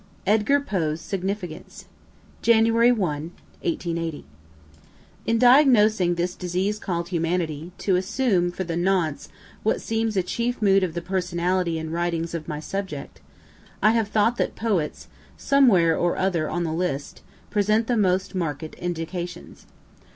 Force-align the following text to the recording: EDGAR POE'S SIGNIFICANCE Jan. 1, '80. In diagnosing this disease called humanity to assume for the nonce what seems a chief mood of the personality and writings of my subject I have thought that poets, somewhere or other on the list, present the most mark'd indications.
EDGAR 0.25 0.61
POE'S 0.61 0.99
SIGNIFICANCE 0.99 1.85
Jan. 2.41 2.95
1, 2.97 3.31
'80. 3.61 4.25
In 5.27 5.37
diagnosing 5.37 6.15
this 6.15 6.33
disease 6.33 6.79
called 6.79 7.09
humanity 7.09 7.71
to 7.77 7.95
assume 7.97 8.49
for 8.49 8.63
the 8.63 8.75
nonce 8.75 9.29
what 9.61 9.79
seems 9.79 10.17
a 10.17 10.23
chief 10.23 10.59
mood 10.59 10.81
of 10.81 10.95
the 10.95 11.03
personality 11.03 11.77
and 11.77 11.93
writings 11.93 12.33
of 12.33 12.47
my 12.47 12.59
subject 12.59 13.21
I 13.83 13.91
have 13.91 14.07
thought 14.07 14.37
that 14.37 14.55
poets, 14.55 15.07
somewhere 15.37 15.95
or 15.95 16.17
other 16.17 16.49
on 16.49 16.63
the 16.63 16.73
list, 16.73 17.21
present 17.51 17.85
the 17.85 17.95
most 17.95 18.33
mark'd 18.33 18.73
indications. 18.79 19.67